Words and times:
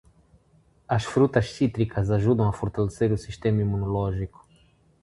As 0.87 1.03
frutas 1.05 1.47
cítricas 1.51 2.09
ajudam 2.09 2.49
a 2.49 2.53
fortalecer 2.53 3.11
o 3.11 3.17
sistema 3.19 3.61
imunológico. 3.61 4.43